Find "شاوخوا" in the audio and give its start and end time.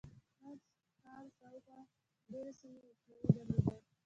1.37-1.79